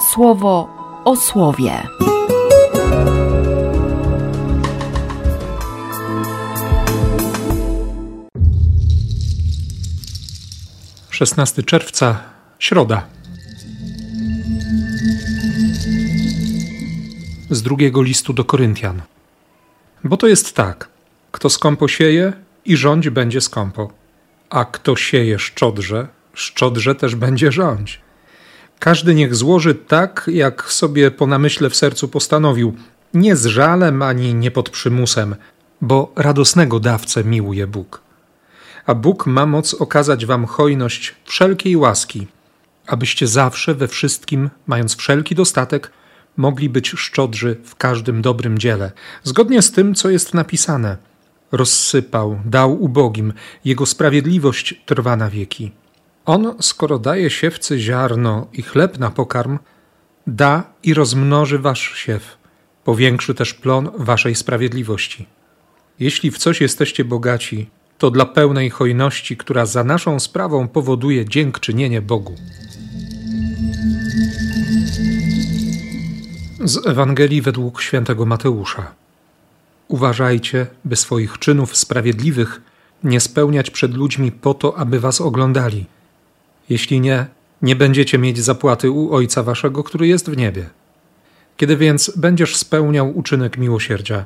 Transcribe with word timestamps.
słowo 0.00 0.68
o 1.04 1.16
słowie. 1.16 1.72
Szesnasty 11.10 11.62
czerwca, 11.62 12.22
środa. 12.58 13.06
Z 17.50 17.62
drugiego 17.62 18.02
listu 18.02 18.32
do 18.32 18.44
Koryntian. 18.44 19.02
Bo 20.04 20.16
to 20.16 20.26
jest 20.26 20.54
tak: 20.54 20.88
kto 21.32 21.50
skąpo 21.50 21.88
sieje 21.88 22.32
i 22.64 22.76
rządź 22.76 23.08
będzie 23.08 23.40
skąpo, 23.40 23.90
a 24.50 24.64
kto 24.64 24.96
sieje 24.96 25.38
szczodrze, 25.38 26.08
szczodrze 26.34 26.94
też 26.94 27.14
będzie 27.14 27.52
rządź. 27.52 28.07
Każdy 28.78 29.14
niech 29.14 29.34
złoży 29.34 29.74
tak, 29.74 30.30
jak 30.32 30.72
sobie 30.72 31.10
po 31.10 31.26
namyśle 31.26 31.70
w 31.70 31.76
sercu 31.76 32.08
postanowił, 32.08 32.74
nie 33.14 33.36
z 33.36 33.46
żalem 33.46 34.02
ani 34.02 34.34
nie 34.34 34.50
pod 34.50 34.70
przymusem, 34.70 35.36
bo 35.80 36.12
radosnego 36.16 36.80
dawcę 36.80 37.24
miłuje 37.24 37.66
Bóg. 37.66 38.00
A 38.86 38.94
Bóg 38.94 39.26
ma 39.26 39.46
moc 39.46 39.74
okazać 39.74 40.26
wam 40.26 40.46
hojność 40.46 41.14
wszelkiej 41.24 41.76
łaski, 41.76 42.26
abyście 42.86 43.26
zawsze 43.26 43.74
we 43.74 43.88
wszystkim, 43.88 44.50
mając 44.66 44.96
wszelki 44.96 45.34
dostatek, 45.34 45.92
mogli 46.36 46.68
być 46.68 46.88
szczodrzy 46.88 47.56
w 47.64 47.76
każdym 47.76 48.22
dobrym 48.22 48.58
dziele, 48.58 48.92
zgodnie 49.24 49.62
z 49.62 49.72
tym, 49.72 49.94
co 49.94 50.10
jest 50.10 50.34
napisane. 50.34 50.96
Rozsypał, 51.52 52.38
dał 52.44 52.82
ubogim, 52.82 53.32
jego 53.64 53.86
sprawiedliwość 53.86 54.82
trwa 54.86 55.16
na 55.16 55.30
wieki. 55.30 55.72
On, 56.28 56.54
skoro 56.60 56.98
daje 56.98 57.30
siewcy 57.30 57.78
ziarno 57.78 58.46
i 58.52 58.62
chleb 58.62 58.98
na 58.98 59.10
pokarm, 59.10 59.58
da 60.26 60.62
i 60.82 60.94
rozmnoży 60.94 61.58
wasz 61.58 61.92
siew, 61.96 62.38
powiększy 62.84 63.34
też 63.34 63.54
plon 63.54 63.90
waszej 63.98 64.34
sprawiedliwości. 64.34 65.26
Jeśli 66.00 66.30
w 66.30 66.38
coś 66.38 66.60
jesteście 66.60 67.04
bogaci, 67.04 67.70
to 67.98 68.10
dla 68.10 68.26
pełnej 68.26 68.70
hojności, 68.70 69.36
która 69.36 69.66
za 69.66 69.84
naszą 69.84 70.20
sprawą 70.20 70.68
powoduje 70.68 71.24
dziękczynienie 71.24 72.02
Bogu. 72.02 72.34
Z 76.64 76.86
Ewangelii 76.86 77.42
według 77.42 77.82
świętego 77.82 78.26
Mateusza. 78.26 78.94
Uważajcie, 79.88 80.66
by 80.84 80.96
swoich 80.96 81.38
czynów 81.38 81.76
sprawiedliwych 81.76 82.60
nie 83.04 83.20
spełniać 83.20 83.70
przed 83.70 83.94
ludźmi 83.94 84.32
po 84.32 84.54
to, 84.54 84.78
aby 84.78 85.00
was 85.00 85.20
oglądali– 85.20 85.86
jeśli 86.68 87.00
nie, 87.00 87.26
nie 87.62 87.76
będziecie 87.76 88.18
mieć 88.18 88.38
zapłaty 88.38 88.90
u 88.90 89.14
Ojca 89.14 89.42
Waszego, 89.42 89.84
który 89.84 90.06
jest 90.06 90.30
w 90.30 90.36
niebie. 90.36 90.66
Kiedy 91.56 91.76
więc 91.76 92.12
będziesz 92.16 92.56
spełniał 92.56 93.18
uczynek 93.18 93.58
miłosierdzia, 93.58 94.24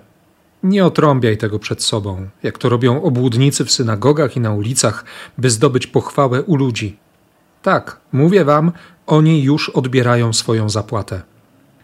nie 0.63 0.85
otrąbiaj 0.85 1.39
tego 1.39 1.59
przed 1.59 1.83
sobą, 1.83 2.29
jak 2.43 2.59
to 2.59 2.69
robią 2.69 3.03
obłudnicy 3.03 3.65
w 3.65 3.73
synagogach 3.73 4.37
i 4.37 4.41
na 4.41 4.55
ulicach, 4.55 5.05
by 5.39 5.51
zdobyć 5.51 5.87
pochwałę 5.87 6.43
u 6.43 6.57
ludzi. 6.57 6.97
Tak, 7.63 8.01
mówię 8.13 8.45
wam, 8.45 8.73
oni 9.07 9.43
już 9.43 9.69
odbierają 9.69 10.33
swoją 10.33 10.69
zapłatę. 10.69 11.23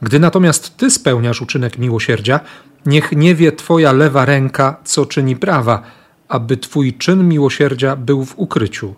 Gdy 0.02 0.18
natomiast 0.18 0.76
ty 0.76 0.90
spełniasz 0.90 1.42
uczynek 1.42 1.78
miłosierdzia, 1.78 2.40
niech 2.86 3.12
nie 3.12 3.34
wie 3.34 3.52
twoja 3.52 3.92
lewa 3.92 4.24
ręka, 4.24 4.76
co 4.84 5.06
czyni 5.06 5.36
prawa, 5.36 5.82
aby 6.28 6.56
twój 6.56 6.94
czyn 6.94 7.28
miłosierdzia 7.28 7.96
był 7.96 8.24
w 8.24 8.38
ukryciu 8.38 8.94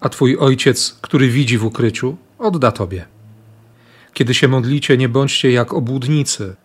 a 0.00 0.08
Twój 0.08 0.36
ojciec, 0.36 0.98
który 1.00 1.28
widzi 1.28 1.58
w 1.58 1.64
ukryciu, 1.64 2.16
odda 2.38 2.72
Tobie. 2.72 3.04
Kiedy 4.12 4.34
się 4.34 4.48
modlicie, 4.48 4.96
nie 4.96 5.08
bądźcie 5.08 5.50
jak 5.50 5.74
obłudnicy, 5.74 6.56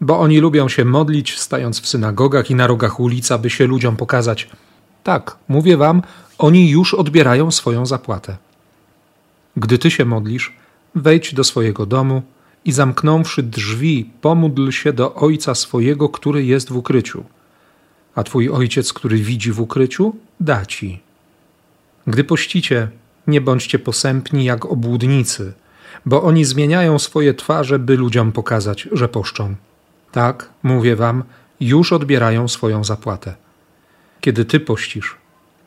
bo 0.00 0.20
oni 0.20 0.38
lubią 0.38 0.68
się 0.68 0.84
modlić, 0.84 1.38
stając 1.38 1.80
w 1.80 1.88
synagogach 1.88 2.50
i 2.50 2.54
na 2.54 2.66
rogach 2.66 3.00
ulic, 3.00 3.32
aby 3.32 3.50
się 3.50 3.66
ludziom 3.66 3.96
pokazać. 3.96 4.48
Tak, 5.02 5.36
mówię 5.48 5.76
Wam, 5.76 6.02
oni 6.38 6.70
już 6.70 6.94
odbierają 6.94 7.50
swoją 7.50 7.86
zapłatę. 7.86 8.36
Gdy 9.56 9.78
Ty 9.78 9.90
się 9.90 10.04
modlisz, 10.04 10.52
wejdź 10.94 11.34
do 11.34 11.44
swojego 11.44 11.86
domu 11.86 12.22
i 12.64 12.72
zamknąwszy 12.72 13.42
drzwi, 13.42 14.10
pomódl 14.20 14.70
się 14.70 14.92
do 14.92 15.14
Ojca 15.14 15.54
swojego, 15.54 16.08
który 16.08 16.44
jest 16.44 16.70
w 16.70 16.76
ukryciu. 16.76 17.24
A 18.14 18.22
Twój 18.22 18.50
Ojciec, 18.50 18.92
który 18.92 19.16
widzi 19.16 19.52
w 19.52 19.60
ukryciu, 19.60 20.16
da 20.40 20.66
Ci 20.66 21.03
gdy 22.06 22.24
pościcie, 22.24 22.88
nie 23.26 23.40
bądźcie 23.40 23.78
posępni 23.78 24.44
jak 24.44 24.64
obłudnicy, 24.64 25.52
bo 26.06 26.22
oni 26.22 26.44
zmieniają 26.44 26.98
swoje 26.98 27.34
twarze, 27.34 27.78
by 27.78 27.96
ludziom 27.96 28.32
pokazać, 28.32 28.88
że 28.92 29.08
poszczą. 29.08 29.54
Tak, 30.12 30.50
mówię 30.62 30.96
wam, 30.96 31.24
już 31.60 31.92
odbierają 31.92 32.48
swoją 32.48 32.84
zapłatę. 32.84 33.34
Kiedy 34.20 34.44
ty 34.44 34.60
pościsz, 34.60 35.16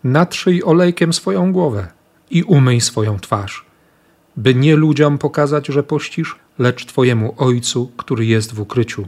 natrzyj 0.04 0.64
olejkiem 0.64 1.14
swoją 1.14 1.52
głowę 1.52 1.88
i 2.30 2.44
umyj 2.44 2.82
swoją 2.82 3.20
twarz, 3.20 3.66
by 4.38 4.56
nie 4.56 4.76
ludziom 4.76 5.18
pokazać, 5.18 5.68
że 5.68 5.84
pościsz, 5.84 6.36
lecz 6.60 6.86
twojemu 6.86 7.36
ojcu, 7.38 7.92
który 7.98 8.26
jest 8.26 8.54
w 8.54 8.60
ukryciu. 8.60 9.08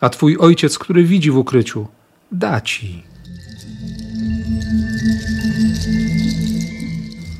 A 0.00 0.08
twój 0.08 0.36
ojciec, 0.36 0.78
który 0.78 1.04
widzi 1.04 1.30
w 1.30 1.36
ukryciu, 1.36 1.86
da 2.32 2.60
ci. 2.60 3.02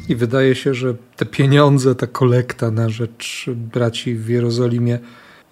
I 0.09 0.17
wydaje 0.17 0.55
się, 0.55 0.75
że 0.75 0.95
te 1.17 1.27
pieniądze, 1.27 1.95
ta 1.95 2.07
kolekta 2.07 2.71
na 2.71 2.89
rzecz 2.89 3.47
braci 3.49 4.15
w 4.15 4.29
Jerozolimie 4.29 4.99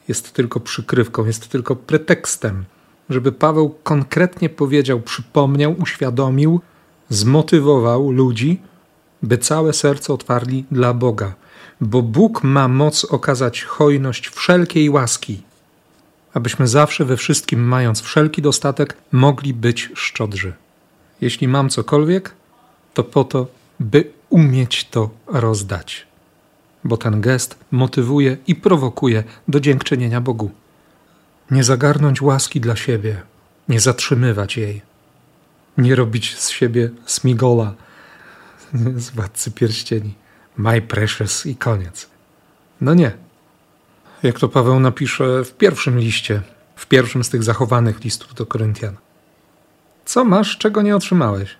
jest 0.09 0.33
tylko 0.33 0.61
przykrywką, 0.61 1.27
jest 1.27 1.49
tylko 1.49 1.77
pretekstem, 1.77 2.65
żeby 3.11 3.33
Paweł 3.33 3.75
konkretnie 3.83 4.49
powiedział, 4.49 5.00
przypomniał, 5.00 5.75
uświadomił, 5.78 6.61
zmotywował 7.09 8.11
ludzi, 8.11 8.61
by 9.22 9.39
całe 9.39 9.72
serce 9.72 10.12
otwarli 10.12 10.65
dla 10.71 10.95
Boga, 10.95 11.34
bo 11.81 12.03
Bóg 12.03 12.45
ma 12.45 12.69
moc 12.69 13.05
okazać 13.05 13.62
hojność 13.62 14.28
wszelkiej 14.28 14.91
łaski, 14.91 15.43
abyśmy 16.34 16.69
zawsze 16.69 17.05
we 17.05 17.16
wszystkim, 17.16 17.65
mając 17.65 18.00
wszelki 18.00 18.43
dostatek, 18.43 18.97
mogli 19.12 19.55
być 19.55 19.91
szczodrzy. 19.95 20.53
Jeśli 21.21 21.49
mam 21.49 21.69
cokolwiek, 21.71 22.34
to 22.95 23.05
po 23.05 23.25
to, 23.25 23.47
by 23.81 24.16
umieć 24.37 24.85
to 24.85 25.11
rozdać. 25.27 26.07
Bo 26.85 26.97
ten 26.97 27.21
gest 27.21 27.59
motywuje 27.71 28.37
i 28.47 28.55
prowokuje 28.55 29.25
do 29.49 29.61
dziękczynienia 29.61 30.21
Bogu. 30.21 30.51
Nie 31.51 31.65
zagarnąć 31.65 32.23
łaski 32.23 32.61
dla 32.61 32.77
siebie, 32.77 33.23
nie 33.69 33.81
zatrzymywać 33.81 34.57
jej, 34.57 34.83
nie 35.79 35.95
robić 35.95 36.37
z 36.37 36.49
siebie 36.51 36.91
smigola 37.07 37.75
z 39.05 39.11
władcy 39.11 39.51
pierścieni. 39.51 40.15
My 40.57 40.83
precious 40.83 41.47
i 41.47 41.57
koniec. 41.57 42.09
No 42.81 42.95
nie. 42.95 43.13
Jak 44.23 44.39
to 44.39 44.49
Paweł 44.49 44.81
napisze 44.81 45.45
w 45.45 45.53
pierwszym 45.53 45.99
liście, 45.99 46.43
w 46.77 46.87
pierwszym 46.87 47.25
z 47.25 47.31
tych 47.31 47.43
zachowanych 47.43 48.05
listów 48.05 48.35
do 48.35 48.47
Koryntian. 48.47 48.97
Co 50.05 50.25
masz, 50.25 50.59
czego 50.59 50.83
nie 50.83 50.97
otrzymałeś? 50.97 51.57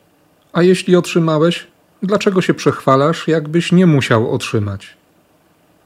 A 0.53 0.63
jeśli 0.63 0.97
otrzymałeś, 0.97 1.67
Dlaczego 2.03 2.43
się 2.43 2.55
przechwalasz, 2.55 3.29
jakbyś 3.29 3.73
nie 3.73 3.87
musiał 3.87 4.35
otrzymać? 4.35 4.97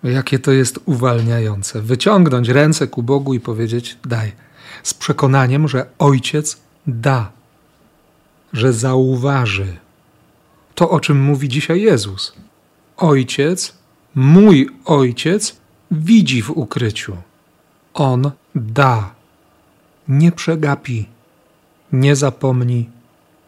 Jakie 0.03 0.39
to 0.39 0.53
jest 0.53 0.81
uwalniające. 0.85 1.83
Wyciągnąć 1.83 2.49
ręce 2.49 2.87
ku 2.87 3.03
Bogu 3.03 3.35
i 3.35 3.41
powiedzieć: 3.41 3.99
Daj, 4.05 4.33
z 4.83 4.95
przekonaniem, 4.95 5.69
że 5.69 5.87
Ojciec 5.99 6.61
da, 6.87 7.33
że 8.53 8.73
zauważy 8.73 9.77
to, 10.75 10.91
o 10.91 11.01
czym 11.01 11.21
mówi 11.21 11.49
dzisiaj 11.49 11.83
Jezus. 11.83 12.33
Ojciec, 12.97 13.75
mój 14.15 14.71
Ojciec, 14.85 15.57
widzi 15.91 16.43
w 16.43 16.51
ukryciu. 16.51 17.17
On 17.95 18.31
da. 18.55 19.15
Nie 20.09 20.33
przegapi, 20.33 21.09
nie 21.93 22.17
zapomni, 22.17 22.91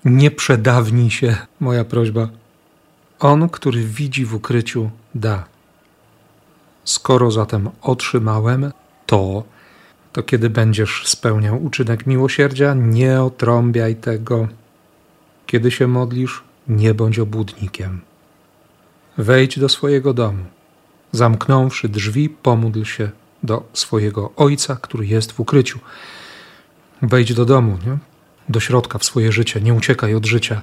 nie 0.05 0.31
przedawni 0.31 1.11
się, 1.11 1.37
moja 1.61 1.85
prośba. 1.85 2.29
On, 3.23 3.49
który 3.49 3.85
widzi 3.85 4.25
w 4.25 4.35
ukryciu, 4.35 4.91
da. 5.15 5.45
Skoro 6.85 7.31
zatem 7.31 7.71
otrzymałem 7.83 8.73
to, 9.07 9.45
to 10.13 10.23
kiedy 10.23 10.51
będziesz 10.51 11.03
spełniał 11.07 11.65
uczynek 11.65 12.07
miłosierdzia, 12.07 12.75
nie 12.75 13.23
otrąbiaj 13.23 13.97
tego. 13.97 14.49
Kiedy 15.47 15.71
się 15.71 15.87
modlisz, 15.87 16.43
nie 16.69 16.95
bądź 16.95 17.19
obłudnikiem. 17.19 18.01
Wejdź 19.19 19.59
do 19.59 19.69
swojego 19.69 20.15
domu. 20.15 20.45
Zamknąwszy 21.13 21.89
drzwi, 21.89 22.29
pomódl 22.29 22.85
się 22.85 23.11
do 23.43 23.63
swojego 23.73 24.33
ojca, 24.37 24.77
który 24.77 25.07
jest 25.07 25.33
w 25.33 25.41
ukryciu. 25.41 25.79
Wejdź 27.03 27.35
do 27.35 27.45
domu, 27.45 27.79
nie? 27.87 27.99
do 28.49 28.61
środka 28.61 28.99
w 28.99 29.05
swoje 29.05 29.33
życie. 29.33 29.61
Nie 29.61 29.75
uciekaj 29.75 30.15
od 30.15 30.27
życia. 30.27 30.63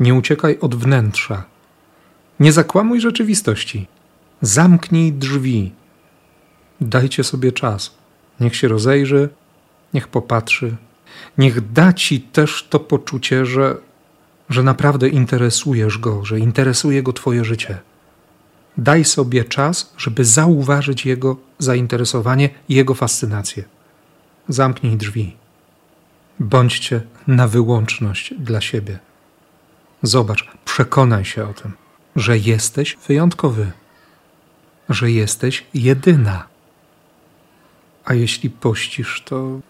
Nie 0.00 0.14
uciekaj 0.14 0.58
od 0.60 0.74
wnętrza, 0.74 1.44
nie 2.40 2.52
zakłamuj 2.52 3.00
rzeczywistości. 3.00 3.86
Zamknij 4.40 5.12
drzwi. 5.12 5.72
Dajcie 6.80 7.24
sobie 7.24 7.52
czas. 7.52 7.94
Niech 8.40 8.56
się 8.56 8.68
rozejrzy, 8.68 9.28
niech 9.94 10.08
popatrzy. 10.08 10.76
Niech 11.38 11.72
da 11.72 11.92
ci 11.92 12.20
też 12.20 12.66
to 12.70 12.80
poczucie, 12.80 13.46
że, 13.46 13.76
że 14.48 14.62
naprawdę 14.62 15.08
interesujesz 15.08 15.98
go, 15.98 16.24
że 16.24 16.38
interesuje 16.38 17.02
go 17.02 17.12
twoje 17.12 17.44
życie. 17.44 17.78
Daj 18.76 19.04
sobie 19.04 19.44
czas, 19.44 19.92
żeby 19.96 20.24
zauważyć 20.24 21.06
jego 21.06 21.36
zainteresowanie 21.58 22.50
i 22.68 22.74
jego 22.74 22.94
fascynację. 22.94 23.64
Zamknij 24.48 24.96
drzwi. 24.96 25.36
Bądźcie 26.40 27.00
na 27.26 27.48
wyłączność 27.48 28.34
dla 28.38 28.60
siebie. 28.60 28.98
Zobacz, 30.02 30.48
przekonaj 30.64 31.24
się 31.24 31.48
o 31.48 31.52
tym, 31.52 31.72
że 32.16 32.38
jesteś 32.38 32.96
wyjątkowy, 33.08 33.72
że 34.88 35.10
jesteś 35.10 35.64
jedyna. 35.74 36.46
A 38.04 38.14
jeśli 38.14 38.50
pościsz, 38.50 39.22
to. 39.24 39.60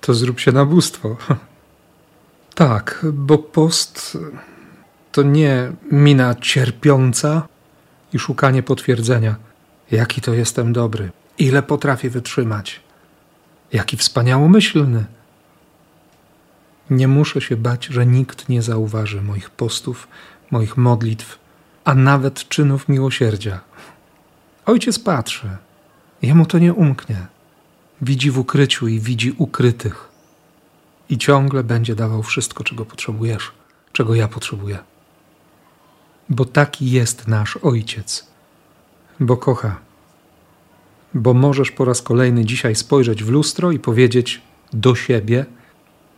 to 0.00 0.14
zrób 0.14 0.40
się 0.40 0.52
na 0.52 0.64
bóstwo. 0.64 1.16
Tak, 2.54 3.06
bo 3.12 3.38
post 3.38 4.18
to 5.12 5.22
nie 5.22 5.72
mina 5.92 6.34
cierpiąca 6.34 7.48
i 8.12 8.18
szukanie 8.18 8.62
potwierdzenia, 8.62 9.36
jaki 9.90 10.20
to 10.20 10.34
jestem 10.34 10.72
dobry, 10.72 11.10
ile 11.38 11.62
potrafię 11.62 12.10
wytrzymać, 12.10 12.80
jaki 13.72 13.96
wspaniałomyślny. 13.96 15.04
Nie 16.90 17.08
muszę 17.08 17.40
się 17.40 17.56
bać, 17.56 17.86
że 17.86 18.06
nikt 18.06 18.48
nie 18.48 18.62
zauważy 18.62 19.22
moich 19.22 19.50
postów, 19.50 20.08
moich 20.52 20.76
modlitw, 20.76 21.38
a 21.84 21.94
nawet 21.94 22.48
czynów 22.48 22.88
miłosierdzia. 22.88 23.60
Ojciec 24.66 24.98
patrzy, 24.98 25.56
jemu 26.22 26.46
to 26.46 26.58
nie 26.58 26.74
umknie. 26.74 27.26
Widzi 28.02 28.30
w 28.30 28.38
ukryciu 28.38 28.88
i 28.88 29.00
widzi 29.00 29.34
ukrytych. 29.38 30.08
I 31.08 31.18
ciągle 31.18 31.64
będzie 31.64 31.94
dawał 31.94 32.22
wszystko, 32.22 32.64
czego 32.64 32.84
potrzebujesz, 32.84 33.52
czego 33.92 34.14
ja 34.14 34.28
potrzebuję. 34.28 34.78
Bo 36.28 36.44
taki 36.44 36.90
jest 36.90 37.28
nasz 37.28 37.56
Ojciec. 37.56 38.26
Bo 39.20 39.36
kocha. 39.36 39.80
Bo 41.14 41.34
możesz 41.34 41.70
po 41.70 41.84
raz 41.84 42.02
kolejny 42.02 42.44
dzisiaj 42.44 42.74
spojrzeć 42.74 43.24
w 43.24 43.28
lustro 43.30 43.72
i 43.72 43.78
powiedzieć 43.78 44.42
do 44.72 44.94
siebie: 44.94 45.46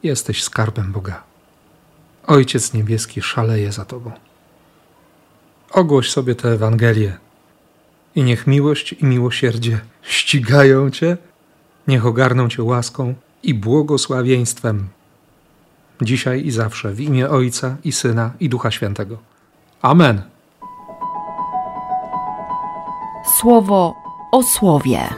Jesteś 0.03 0.43
skarbem 0.43 0.93
Boga. 0.93 1.34
Ojciec 2.27 2.73
Niebieski 2.73 3.23
szaleje 3.23 3.73
za 3.73 3.85
Tobą. 3.85 4.13
Ogłoś 5.71 6.11
sobie 6.11 6.35
tę 6.35 6.49
Ewangelię 6.49 7.17
i 8.15 8.23
niech 8.23 8.47
miłość 8.47 8.93
i 8.93 9.05
miłosierdzie 9.05 9.81
ścigają 10.03 10.91
Cię, 10.91 11.17
niech 11.89 12.07
ogarną 12.07 12.49
Cię 12.49 12.63
łaską 12.63 13.15
i 13.43 13.55
błogosławieństwem. 13.55 14.89
Dzisiaj 16.03 16.47
i 16.47 16.51
zawsze 16.51 16.93
w 16.93 17.01
imię 17.01 17.31
Ojca 17.31 17.77
i 17.85 17.93
Syna 17.93 18.33
i 18.41 18.49
Ducha 18.49 18.71
Świętego. 18.71 19.19
Amen. 19.83 20.23
Słowo 23.41 23.95
o 24.33 24.43
słowie. 24.43 25.09